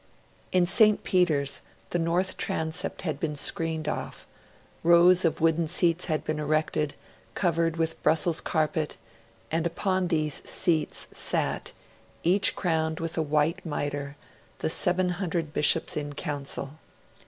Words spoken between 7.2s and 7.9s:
covered